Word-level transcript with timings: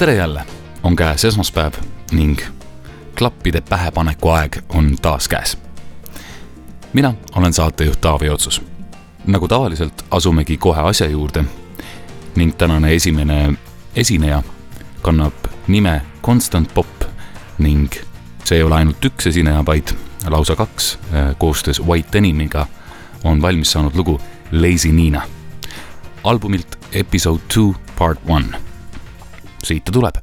Tere 0.00 0.14
jälle, 0.14 0.42
on 0.82 0.96
käes 0.96 1.24
esmaspäev 1.24 1.72
ning 2.12 2.38
klappide 3.18 3.60
pähepaneku 3.60 4.28
aeg 4.28 4.56
on 4.68 4.96
taas 5.02 5.28
käes. 5.28 5.58
mina 6.92 7.14
olen 7.36 7.52
saatejuht 7.52 8.00
Taavi 8.00 8.30
Otsus. 8.30 8.62
nagu 9.26 9.48
tavaliselt, 9.48 10.04
asumegi 10.10 10.56
kohe 10.56 10.80
asja 10.80 11.08
juurde 11.08 11.44
ning 12.36 12.56
tänane 12.56 12.94
esimene 12.94 13.52
esineja 13.96 14.42
kannab 15.02 15.34
nime 15.66 16.02
Constant 16.22 16.74
Pop 16.74 17.04
ning 17.58 17.92
see 18.44 18.56
ei 18.56 18.62
ole 18.62 18.74
ainult 18.74 19.04
üks 19.04 19.26
esineja, 19.26 19.66
vaid 19.66 19.88
lausa 20.26 20.56
kaks, 20.56 20.98
äh, 21.14 21.36
koostöös 21.38 21.82
White 21.86 22.08
Denimiga 22.12 22.66
on 23.24 23.42
valmis 23.42 23.72
saanud 23.72 23.94
lugu 23.94 24.20
Lazy 24.52 24.92
Nina. 24.92 25.22
albumilt 26.24 26.78
Episode 26.92 27.42
two 27.54 27.74
part 27.98 28.18
one. 28.28 28.69
Siit 29.64 29.84
ta 29.84 29.92
tuleb 29.92 30.16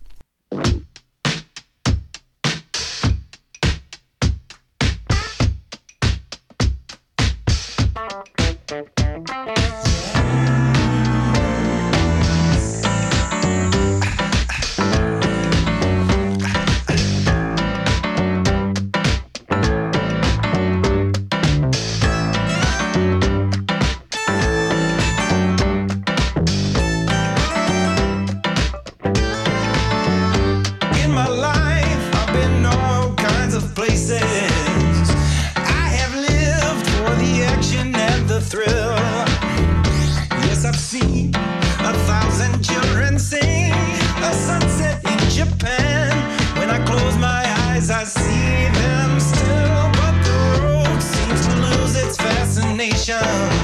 fascination. 53.08 53.57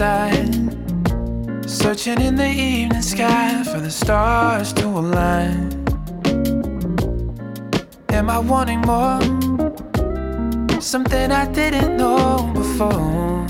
Riverside, 0.00 1.68
searching 1.68 2.22
in 2.22 2.34
the 2.34 2.48
evening 2.48 3.02
sky 3.02 3.62
for 3.64 3.80
the 3.80 3.90
stars 3.90 4.72
to 4.72 4.86
align. 4.86 5.70
Am 8.08 8.30
I 8.30 8.38
wanting 8.38 8.80
more? 8.80 9.20
Something 10.80 11.30
I 11.30 11.46
didn't 11.52 11.98
know 11.98 12.50
before. 12.54 13.46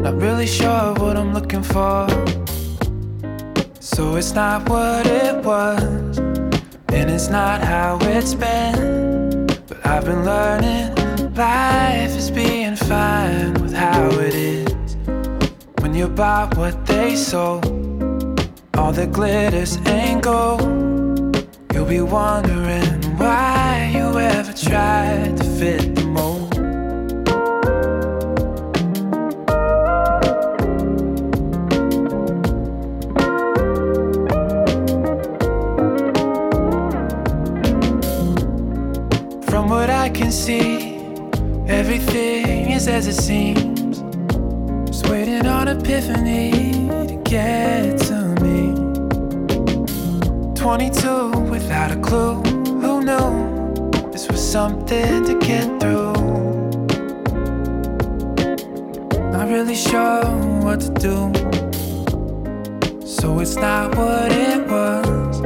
Not 0.00 0.14
really 0.22 0.46
sure 0.46 0.94
what 1.00 1.16
I'm 1.16 1.34
looking 1.34 1.64
for. 1.64 2.06
So 3.80 4.14
it's 4.14 4.32
not 4.32 4.68
what 4.68 5.08
it 5.08 5.44
was, 5.44 6.18
and 6.18 7.10
it's 7.10 7.28
not 7.28 7.62
how 7.62 7.98
it's 8.02 8.34
been. 8.34 9.48
But 9.66 9.84
I've 9.84 10.04
been 10.04 10.24
learning 10.24 10.94
life 11.34 12.16
is 12.16 12.30
being 12.30 12.76
fine 12.76 13.57
how 13.78 14.10
it 14.18 14.34
is. 14.34 14.96
When 15.80 15.94
you 15.94 16.08
buy 16.08 16.50
what 16.56 16.84
they 16.84 17.14
sold, 17.14 17.64
all 18.76 18.92
that 18.92 19.12
glitters 19.12 19.78
ain't 19.86 20.22
gold. 20.22 20.62
You'll 21.72 21.86
be 21.86 22.00
wondering 22.00 23.00
why 23.18 23.92
you 23.94 24.06
ever 24.18 24.52
tried 24.52 25.36
to 25.36 25.44
fit 25.58 25.94
the 25.94 26.04
mold. 26.04 26.54
From 39.48 39.68
what 39.70 39.88
I 39.88 40.08
can 40.08 40.32
see, 40.32 40.96
everything 41.68 42.47
is 42.78 42.86
as 42.86 43.08
it 43.08 43.20
seems. 43.20 43.98
Just 44.88 45.08
waiting 45.08 45.46
on 45.46 45.66
epiphany 45.66 46.50
to 47.08 47.16
get 47.24 47.98
to 48.08 48.18
me. 48.44 48.72
22 50.54 51.30
without 51.54 51.90
a 51.90 51.96
clue. 51.96 52.36
Who 52.82 52.92
knew 53.08 53.30
this 54.12 54.28
was 54.28 54.40
something 54.40 55.24
to 55.24 55.34
get 55.40 55.66
through? 55.80 56.12
Not 59.32 59.48
really 59.48 59.74
sure 59.74 60.24
what 60.64 60.78
to 60.86 60.90
do. 61.06 61.16
So 63.04 63.40
it's 63.40 63.56
not 63.56 63.96
what 63.96 64.30
it 64.30 64.60
was, 64.68 65.40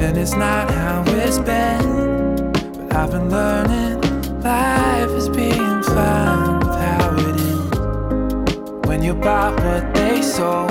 and 0.00 0.18
it's 0.18 0.34
not 0.34 0.68
how 0.72 1.04
it's 1.06 1.38
been. 1.38 2.52
But 2.74 2.96
I've 2.96 3.12
been 3.12 3.30
learning 3.30 4.00
life 4.42 5.10
is 5.10 5.28
being 5.28 5.67
you 9.08 9.14
buy 9.14 9.48
what 9.64 9.94
they 9.94 10.20
sold, 10.20 10.68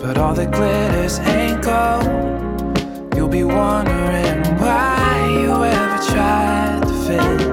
but 0.00 0.16
all 0.16 0.32
the 0.32 0.46
glitters 0.46 1.18
ain't 1.18 1.62
gold. 1.62 2.06
You'll 3.14 3.28
be 3.28 3.44
wondering 3.44 4.40
why 4.56 5.28
you 5.30 5.52
ever 5.52 6.00
tried 6.10 6.80
to 6.86 6.94
fit 7.04 7.43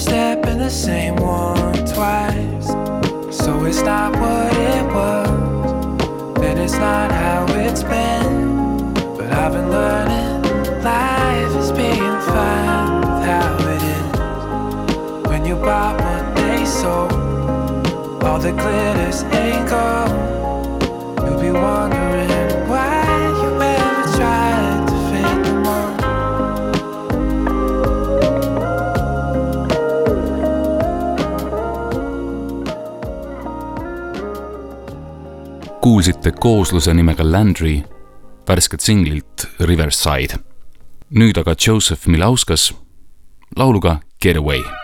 step 0.00 0.46
in 0.46 0.58
the 0.58 0.70
same 0.70 1.14
one 1.16 1.74
twice. 1.84 2.68
So 3.36 3.64
it's 3.66 3.82
not 3.82 4.12
what 4.16 4.52
it 4.56 4.84
was 4.94 6.42
and 6.42 6.58
it's 6.58 6.72
not 6.72 7.12
how 7.12 7.44
it's 7.50 7.82
been. 7.82 8.94
But 9.16 9.30
I've 9.30 9.52
been 9.52 9.70
learning 9.70 10.82
life 10.82 11.54
is 11.54 11.70
being 11.72 12.16
fine 12.32 13.00
with 13.00 13.24
how 13.28 13.56
it 13.74 13.82
is. 13.98 15.28
When 15.28 15.44
you 15.44 15.56
buy 15.56 15.92
what 15.92 16.34
they 16.34 16.64
sold, 16.64 17.12
all 18.24 18.38
the 18.38 18.52
glitters 18.52 19.22
ain't 19.24 19.68
gold. 19.68 20.82
You'll 21.28 21.40
be 21.40 21.50
wondering 21.50 22.29
kuulsite 36.00 36.32
koosluse 36.32 36.94
nimega 36.94 37.32
Landry 37.32 37.82
värsket 38.48 38.80
singlilt 38.80 39.44
Riverside. 39.60 40.40
nüüd 41.10 41.36
aga 41.36 41.52
Joseph 41.66 42.08
Milauskas 42.08 42.70
lauluga 43.56 43.98
Get 44.22 44.36
Away 44.36 44.79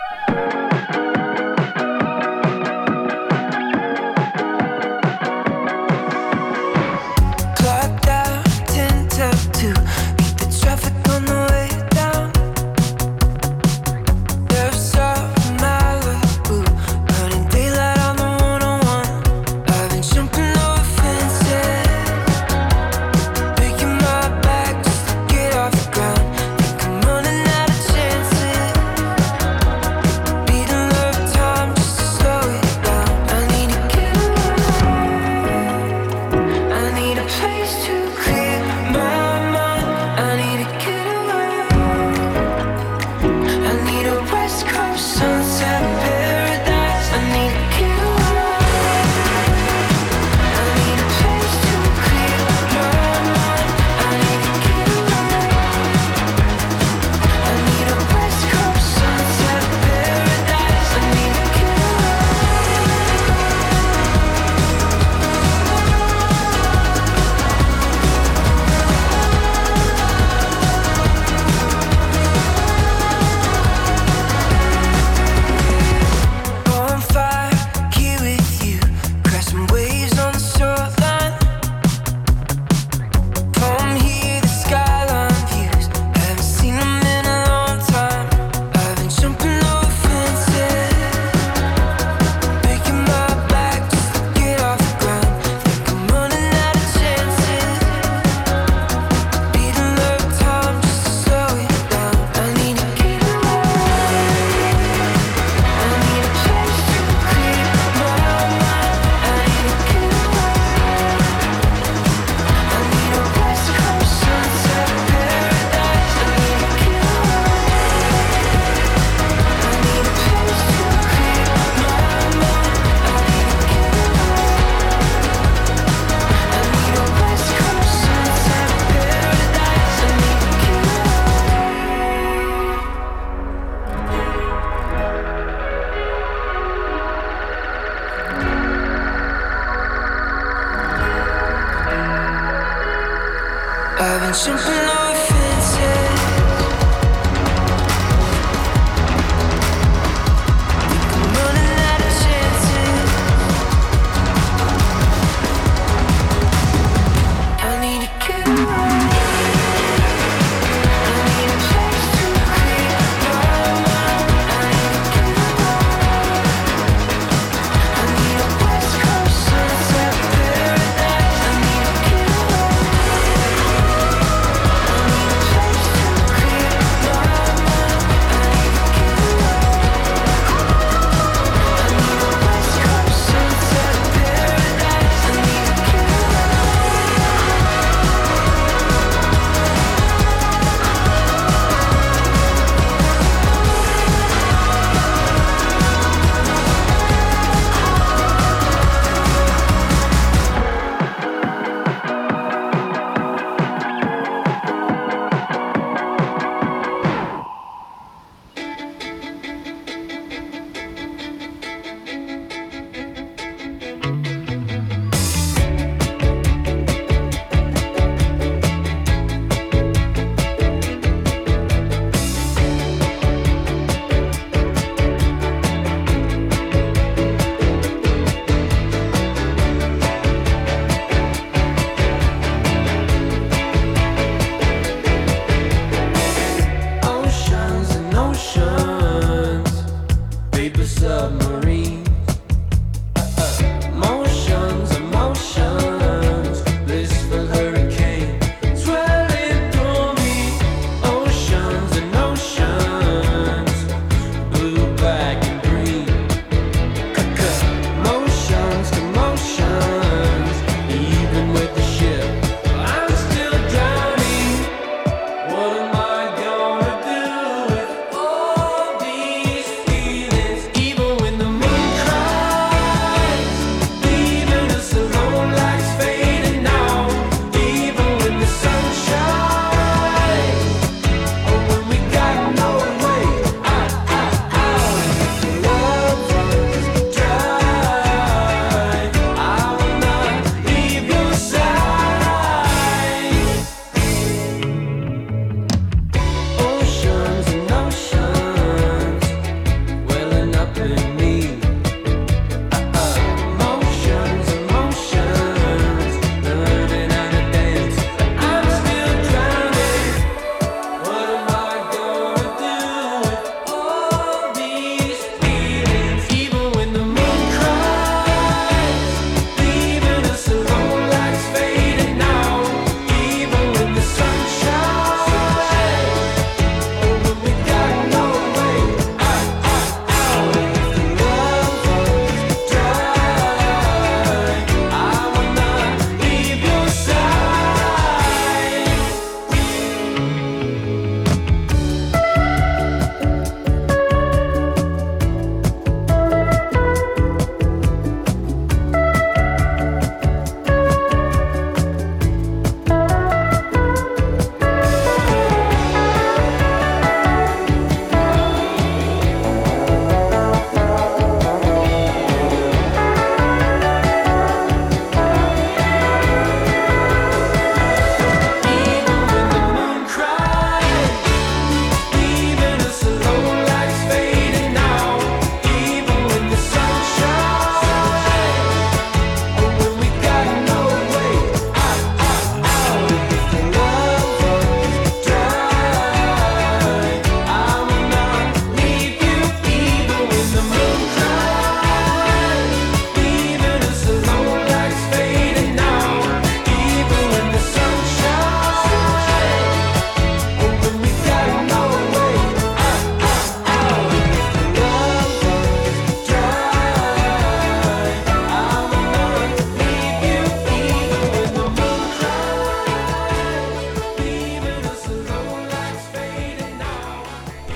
simple 144.37 144.96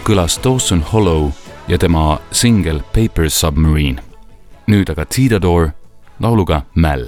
kõlas 0.04 0.40
Dawson 0.44 0.82
Hollow 0.82 1.30
ja 1.68 1.78
tema 1.78 2.20
singel 2.32 2.82
Paper 2.94 3.30
Submarine. 3.30 4.02
nüüd 4.68 4.90
aga 4.90 5.06
Tidador 5.06 5.72
lauluga 6.20 6.62
Mäll. 6.76 7.08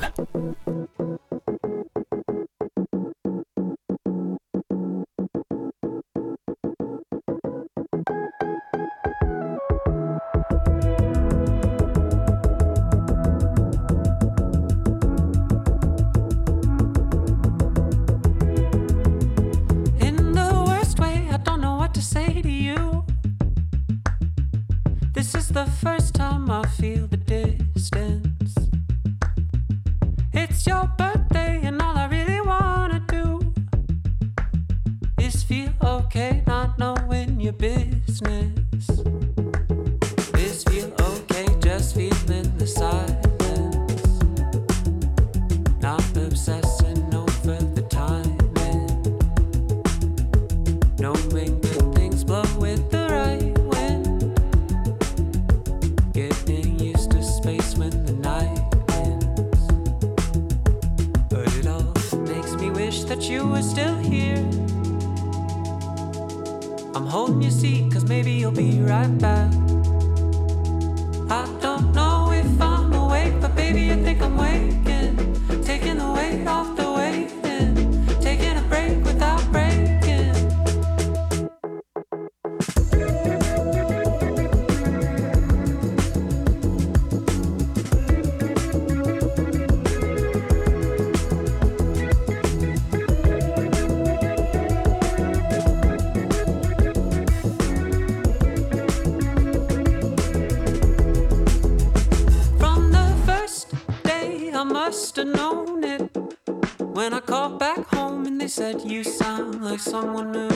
said 108.64 108.82
you 108.90 109.04
sound 109.04 109.62
like 109.62 109.78
someone 109.78 110.32
new. 110.32 110.53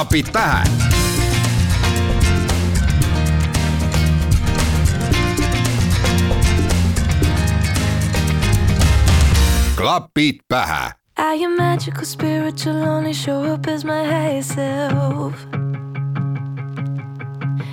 apitar. 0.00 0.64
Klapid 9.76 10.40
pähe. 10.48 10.92
I 11.18 11.44
am 11.44 11.56
magical, 11.56 12.04
spiritual, 12.04 12.82
only 12.82 13.12
show 13.12 13.44
up 13.44 13.66
as 13.66 13.84
my 13.84 14.04
higher 14.04 14.42
self. 14.42 15.34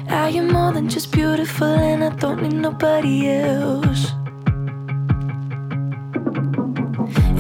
I 0.10 0.30
am 0.38 0.52
more 0.52 0.74
than 0.74 0.90
just 0.90 1.12
beautiful, 1.12 1.68
and 1.68 2.04
I 2.04 2.10
don't 2.10 2.42
need 2.42 2.56
nobody 2.62 3.30
else. 3.30 4.12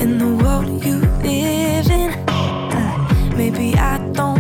In 0.02 0.18
the 0.18 0.32
world 0.42 0.86
you 0.86 1.00
live 1.24 1.90
in, 1.92 2.12
uh, 2.30 3.36
maybe 3.36 3.76
I 3.76 3.98
don't. 4.14 4.37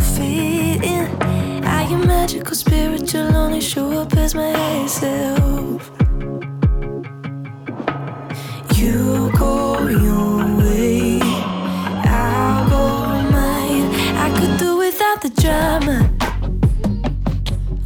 Your 1.90 2.04
a 2.04 2.06
magical 2.06 2.54
spiritual, 2.54 3.34
only 3.34 3.62
show 3.62 3.90
up 4.02 4.14
as 4.18 4.36
myself. 4.36 5.90
You 8.76 9.32
go 9.38 9.88
your 9.88 10.58
way, 10.58 11.20
I'll 12.04 12.70
go 12.70 13.22
mine. 13.32 13.90
I 14.18 14.30
could 14.38 14.60
do 14.60 14.78
without 14.78 15.22
the 15.22 15.30
drama. 15.30 16.10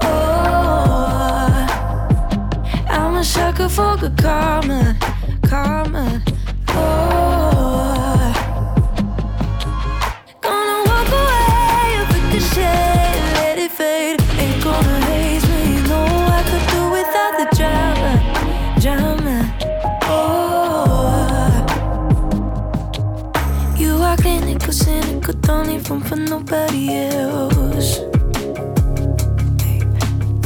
Oh, 0.02 1.68
I'm 2.90 3.16
a 3.18 3.24
sucker 3.24 3.70
for 3.70 3.98
good 3.98 4.18
karma, 4.18 4.98
karma. 5.44 6.24
Oh. 6.70 7.31
one 25.92 26.02
for 26.02 26.16
nobody 26.16 26.96
else. 26.96 28.00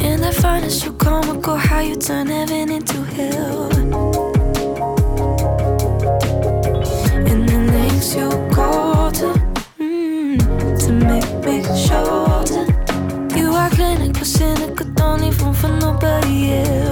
And 0.01 0.25
I 0.25 0.31
find 0.31 0.65
it 0.65 0.71
so 0.71 0.91
comical 0.93 1.55
how 1.55 1.81
you 1.81 1.95
turn 1.95 2.27
heaven 2.27 2.71
into 2.71 3.03
hell. 3.15 3.69
And 7.29 7.41
the 7.49 7.60
things 7.73 8.15
you 8.15 8.29
call 8.55 9.12
to, 9.19 9.27
mm, 9.79 10.39
to 10.84 10.91
make 11.12 11.31
me 11.45 11.55
sure 11.86 12.43
You 13.38 13.47
are 13.53 13.69
clinical, 13.69 14.25
cynical, 14.25 14.88
don't 14.95 15.23
even 15.23 15.53
for 15.53 15.69
nobody 15.69 16.53
else. 16.53 16.85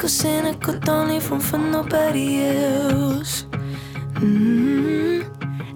cynical, 0.00 0.08
cynical, 0.08 0.78
don't 0.80 1.08
leave 1.08 1.30
room 1.30 1.40
for 1.40 1.58
nobody 1.58 2.42
else. 2.42 3.44
Mm-hmm. 4.14 5.22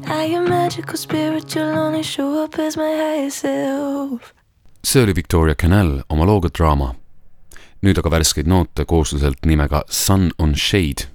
I 0.06 0.24
am 0.24 0.48
magical, 0.48 0.96
spiritual, 0.96 1.62
only 1.62 2.02
show 2.02 2.42
up 2.44 2.58
as 2.58 2.76
my 2.76 2.90
higher 2.96 3.30
self. 3.30 4.32
see 4.82 5.00
oli 5.02 5.12
Victoria 5.12 5.54
Canal 5.54 6.02
oma 6.08 6.24
looga 6.24 6.48
Drama 6.48 6.94
nüüd 7.84 7.98
aga 8.00 8.10
värskeid 8.14 8.48
noote 8.48 8.86
koosluselt 8.88 9.44
nimega 9.44 9.82
Sun 9.92 10.30
on 10.38 10.54
Shade 10.56 11.10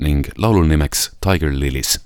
ning 0.00 0.26
laulu 0.40 0.64
nimeks 0.66 1.10
Tiger 1.20 1.52
Lilies. 1.52 1.98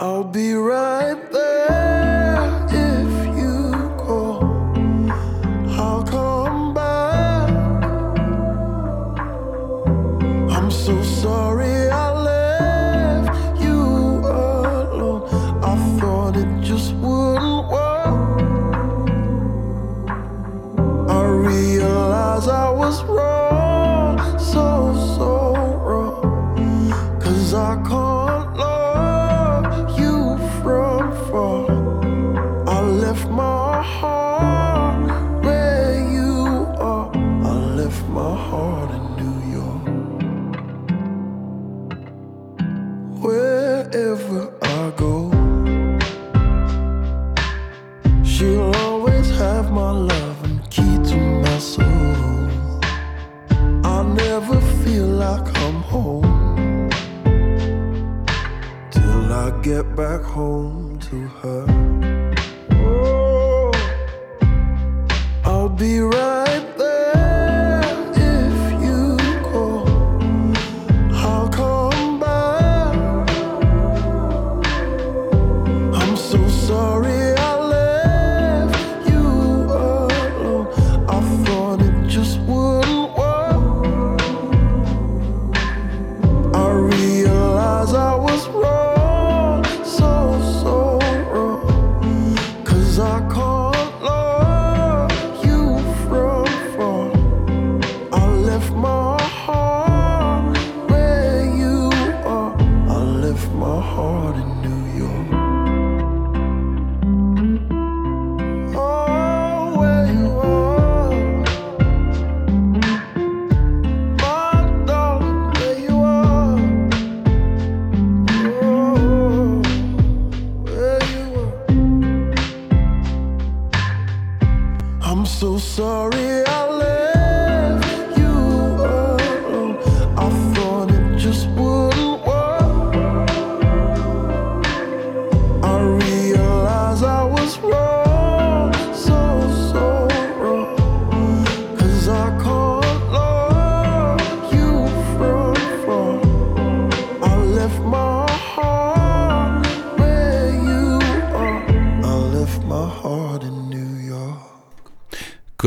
I'll 0.00 0.24
be 0.24 0.54
right 0.54 1.32
there. 1.32 1.79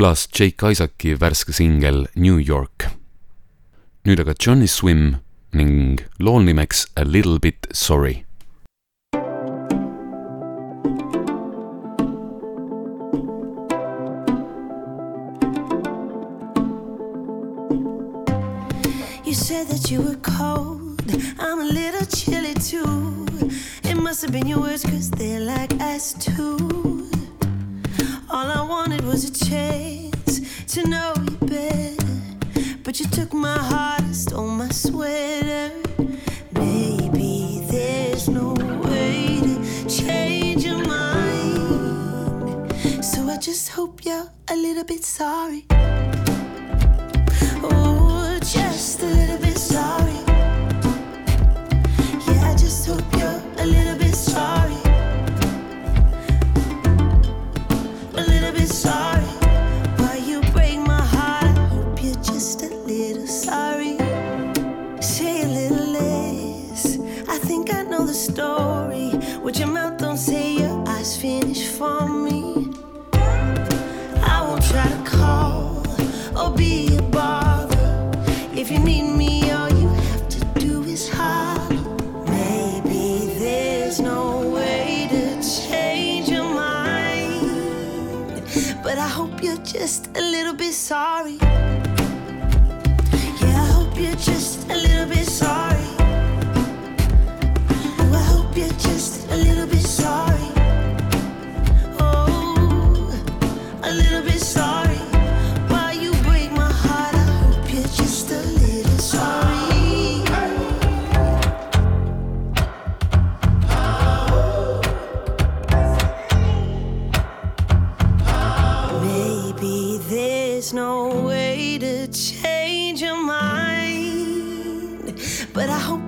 kõlas 0.04 0.28
Jake 0.36 0.68
Isaaci 0.68 1.14
värske 1.16 1.54
singel 1.56 2.10
New 2.20 2.36
York. 2.36 2.90
nüüd 4.04 4.20
aga 4.20 4.34
Johnny 4.36 4.68
Swim 4.68 5.16
ning 5.56 6.02
lool 6.20 6.44
nimeks 6.44 6.90
A 7.00 7.06
Little 7.08 7.40
Bit 7.40 7.70
Sorry 7.72 8.26
You 19.24 19.34
said 19.34 19.68
that 19.70 19.90
you 19.90 20.02
were 20.02 20.20
cold. 20.20 21.00
I'm 21.40 21.62
a 21.62 21.70
little 21.80 22.06
chilly 22.06 22.54
too. 22.56 23.26
It 23.90 23.96
must 23.96 24.22
have 24.22 24.34
been 24.34 24.48
your 24.48 24.60
words, 24.60 24.84
cause 24.84 25.10
they're 25.12 25.40
like 25.40 25.72
ice 25.80 26.12
too. 26.14 26.83
was 29.14 29.30
a 29.30 29.46
chance 29.46 30.66
to 30.66 30.90
know 30.90 31.14
you 31.16 31.38
better. 31.46 32.04
But 32.84 33.00
you 33.00 33.06
took 33.10 33.32
my 33.32 33.60
heart 33.60 34.02
and 34.02 34.16
stole 34.16 34.48
my 34.48 34.70
sweater. 34.70 35.72
Maybe 36.54 37.64
there's 37.70 38.28
no 38.28 38.54
way 38.84 39.40
to 39.40 39.88
change 39.88 40.66
your 40.66 40.84
mind. 40.84 42.74
So 43.06 43.30
I 43.30 43.38
just 43.38 43.70
hope 43.70 44.04
you're 44.04 44.32
a 44.50 44.56
little 44.56 44.84
bit 44.84 45.06
sorry. 45.06 45.68
Oh, 47.62 48.40
just 48.42 49.04
a 49.04 49.06
little 49.06 49.38
bit 49.38 49.60
sorry. 49.60 50.13
just 89.84 90.08
a 90.16 90.22
little 90.22 90.54
bit 90.54 90.74
sorry. 90.74 91.63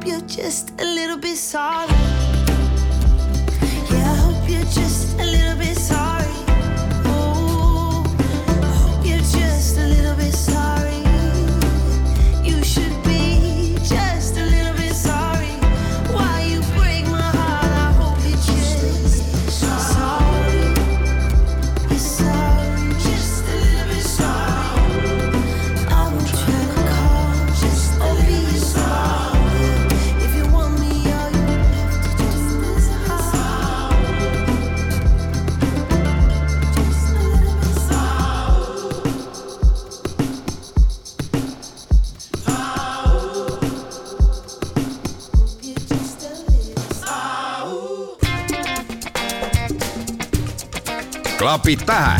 You're 0.05 0.21
just 0.21 0.69
a 0.79 0.85
little 0.85 1.17
bit 1.17 1.37
sorry. 1.37 2.14
Klapid 51.65 51.85
pähe 51.85 52.17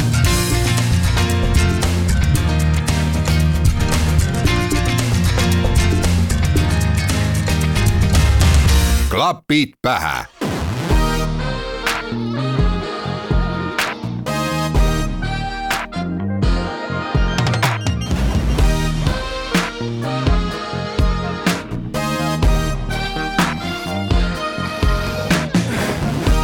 klapid 9.10 9.74
pähe 9.82 10.26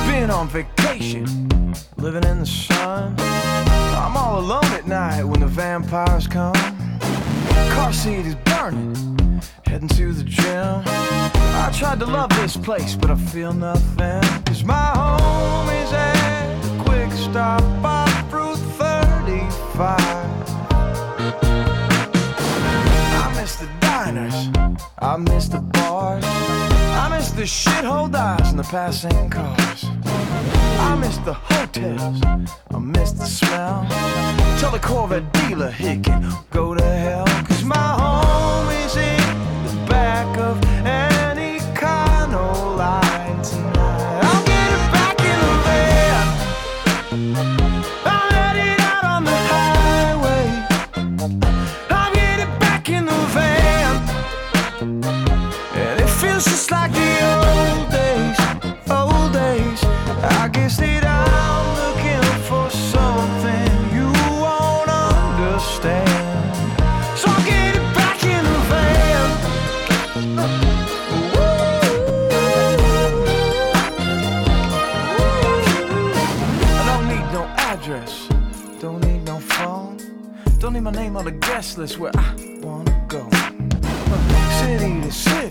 Been 0.08 0.32
on 0.32 0.48
vacation, 0.54 1.41
living 2.12 2.30
in 2.30 2.40
the 2.40 2.46
sun. 2.46 3.16
I'm 3.20 4.18
all 4.18 4.40
alone 4.40 4.66
at 4.74 4.86
night 4.86 5.24
when 5.24 5.40
the 5.40 5.48
vampires 5.48 6.28
come. 6.28 6.54
Car 7.76 7.94
seat 7.94 8.26
is 8.26 8.36
burning, 8.36 9.42
heading 9.66 9.88
to 9.90 10.12
the 10.12 10.24
gym. 10.24 10.84
I 10.86 11.72
tried 11.74 12.00
to 12.00 12.06
love 12.06 12.30
this 12.32 12.58
place, 12.58 12.96
but 12.96 13.12
I 13.12 13.16
feel 13.16 13.54
nothing. 13.54 14.44
Cause 14.44 14.64
my 14.66 14.88
home 14.94 15.70
is 15.70 15.94
at 15.94 16.66
a 16.66 16.84
quick 16.84 17.12
stop 17.14 17.64
off 17.82 18.34
Route 18.34 18.58
35. 18.58 20.00
I 23.24 23.34
miss 23.38 23.56
the 23.56 23.70
diners, 23.80 24.50
I 25.00 25.16
miss 25.16 25.48
the 25.48 25.62
bars, 25.62 26.26
I 26.26 27.08
miss 27.10 27.32
the 27.32 27.44
shithole 27.44 28.12
dives 28.12 28.50
and 28.50 28.60
the 28.60 28.64
passing 28.64 29.30
cars. 29.30 30.01
I 30.80 30.96
miss 31.00 31.18
the 31.20 31.34
hotels, 31.34 32.22
I 32.24 32.80
miss 32.80 33.12
the 33.12 33.26
smell. 33.26 33.86
Tell 34.60 34.72
the 34.72 34.80
Corvette 34.80 35.32
dealer 35.34 35.72
he 35.72 36.00
can 36.00 36.32
go 36.52 36.74
to 36.74 36.84
hell. 36.84 37.51
On 81.22 81.26
the 81.26 81.46
guest 81.50 81.78
list 81.78 82.00
where 82.00 82.12
I 82.16 82.34
wanna 82.64 83.06
go. 83.08 83.30
City 84.60 85.02
to 85.02 85.12
city, 85.12 85.50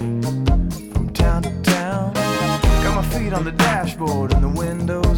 from 0.93 1.11
town 1.13 1.43
to 1.45 1.63
town. 1.63 2.13
Got 2.83 2.97
my 2.97 3.05
feet 3.13 3.33
on 3.33 3.45
the 3.45 3.53
dashboard 3.53 4.33
and 4.35 4.43
the 4.43 4.49
windows 4.49 5.10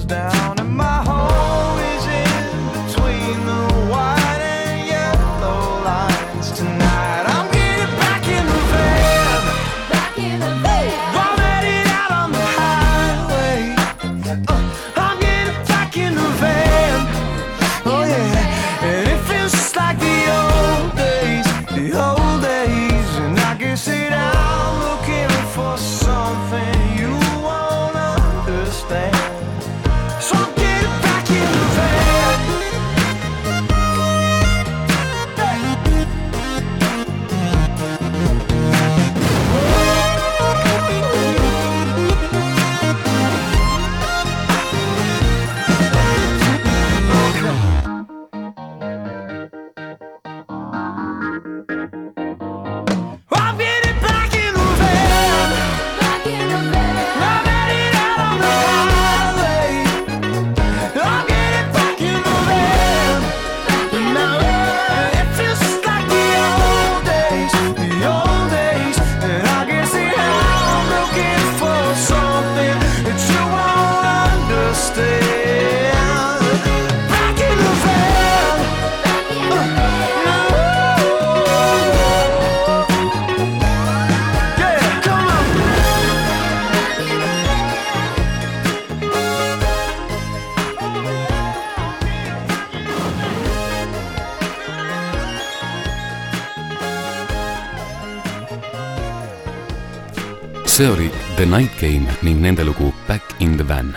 see 100.83 100.91
oli 100.91 101.11
The 101.37 101.47
Night 101.47 101.81
Game 101.81 102.13
ning 102.23 102.41
nende 102.43 102.65
lugu 102.65 102.93
Back 103.09 103.23
in 103.39 103.57
the 103.57 103.69
Van. 103.69 103.97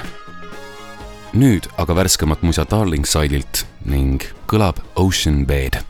nüüd 1.34 1.66
aga 1.78 1.96
värskemat 1.96 2.42
musa 2.42 2.66
Darling 2.70 3.06
Side'ilt 3.06 3.66
ning 3.86 4.22
kõlab 4.48 4.80
Ocean 4.96 5.46
Bed 5.46 5.85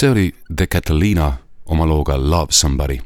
see 0.00 0.10
oli 0.10 0.34
The 0.56 0.66
Catalina 0.66 1.32
oma 1.66 1.86
looga 1.86 2.30
Love 2.30 2.52
Somebody. 2.52 3.00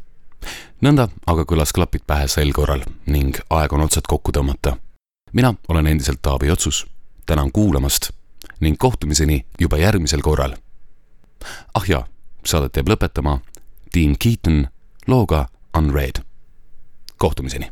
nõnda 0.83 1.09
aga 1.27 1.43
kõlas 1.43 1.73
klapid 1.75 2.05
pähe 2.07 2.29
sel 2.29 2.53
korral 2.55 2.85
ning 3.07 3.35
aeg 3.51 3.73
on 3.73 3.83
otsad 3.83 4.07
kokku 4.07 4.31
tõmmata. 4.33 4.77
mina 5.33 5.55
olen 5.69 5.87
endiselt 5.87 6.23
Taavi 6.23 6.51
Otsus, 6.51 6.87
tänan 7.27 7.53
kuulamast 7.53 8.11
ning 8.61 8.79
kohtumiseni 8.79 9.47
juba 9.61 9.77
järgmisel 9.77 10.23
korral. 10.23 10.55
ah 11.75 11.85
jaa, 11.89 12.07
saadet 12.47 12.77
jääb 12.77 12.89
lõpetama 12.89 13.41
Dean 13.95 14.15
Keaton 14.19 14.69
looga 15.07 15.49
Unread. 15.79 16.23
kohtumiseni 17.19 17.71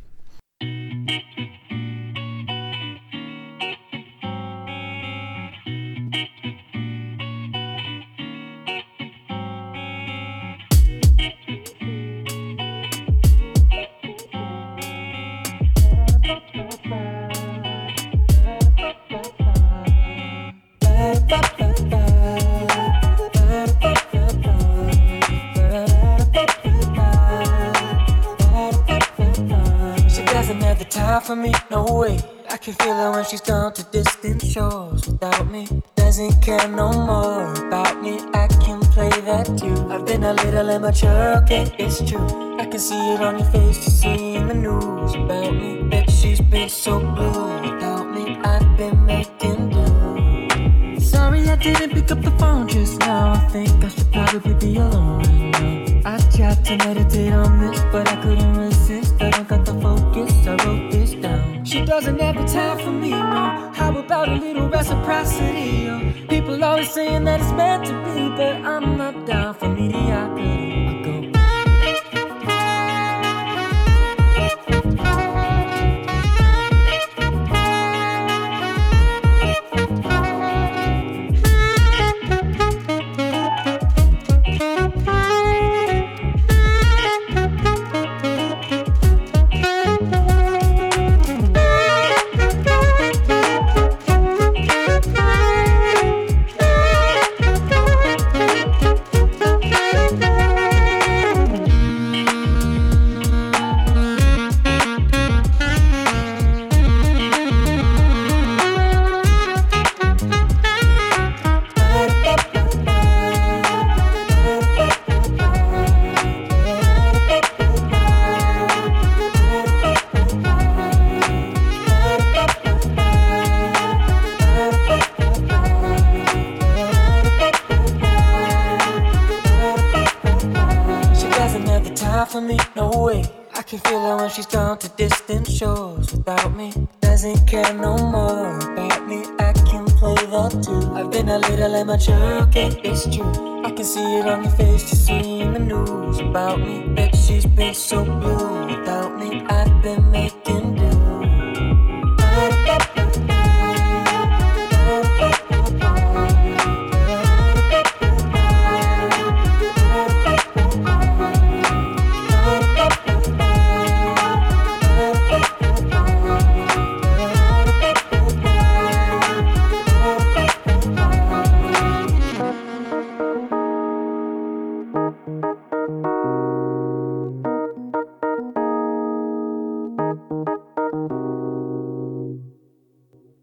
for 31.33 31.37
me, 31.37 31.53
no 31.71 31.85
way. 31.85 32.19
I 32.51 32.57
can 32.59 32.75
feel 32.75 32.95
her 32.95 33.11
when 33.13 33.25
she's 33.25 33.41
gone 33.41 33.73
to 33.75 33.83
distant 33.85 34.43
shores 34.45 35.07
without 35.07 35.51
me. 35.51 35.67
Doesn't 35.95 36.43
care 36.43 36.69
no 36.69 36.93
more 36.93 37.55
about 37.67 38.03
me. 38.03 38.21
I 38.35 38.49
can 38.65 38.81
play 38.95 39.09
that 39.29 39.47
too. 39.61 39.77
I've 39.93 40.05
been 40.05 40.25
a 40.25 40.35
little 40.35 40.69
immature, 40.69 41.37
okay, 41.43 41.65
it's 41.79 41.99
true. 42.09 42.29
I 42.59 42.67
can 42.67 42.79
see 42.79 43.15
it 43.15 43.21
on 43.23 43.39
your 43.39 43.49
face, 43.51 43.79
you 43.85 43.93
see 44.01 44.35
in 44.35 44.49
the 44.49 44.55
news 44.55 45.15
about 45.15 45.55
me. 45.55 45.89
Bet 45.89 46.11
she's 46.11 46.41
been 46.41 46.69
so 46.69 46.99
blue 46.99 47.45
without 47.65 48.07
me. 48.15 48.37
I've 48.53 48.77
been 48.77 48.99
making 49.07 49.71
do. 49.71 51.01
Sorry 51.01 51.49
I 51.49 51.57
didn't 51.57 51.93
pick 51.97 52.11
up 52.11 52.21
the 52.21 52.33
phone 52.33 52.69
just 52.69 52.99
now. 52.99 53.33
I 53.33 53.39
think 53.49 53.71
I 53.83 53.89
should 53.89 54.13
probably 54.13 54.55
be 54.55 54.77
alone. 54.77 56.03
I 56.05 56.19
tried 56.37 56.63
to 56.67 56.77
meditate 56.85 57.33
on 57.33 57.59
this, 57.61 57.81
but 57.93 58.07
I 58.07 58.17
couldn't 58.23 58.55
resist. 58.59 59.12
I 59.33 59.43
got 59.45 59.65
the 59.65 59.73
focus, 59.81 60.47
I 60.47 60.57
wrote 60.65 60.93
this 60.93 61.13
down. 61.13 61.65
She 61.65 61.85
doesn't 61.85 62.21
have 62.21 62.37
the 62.37 62.45
time 62.45 62.79
for 62.79 62.91
me, 62.91 63.11
no. 63.11 63.73
How 63.75 63.97
about 63.97 64.29
a 64.29 64.35
little 64.35 64.69
reciprocity? 64.69 65.89
Oh, 65.89 66.13
people 66.29 66.63
always 66.63 66.91
saying 66.91 67.25
that 67.25 67.41
it's 67.41 67.53
meant 67.53 67.87
to 67.87 67.95
be, 68.05 68.29
but 68.37 68.57
I'm 68.57 68.99
not 68.99 69.27
down 69.27 69.55
for 69.55 69.69
mediocrity. 69.69 70.82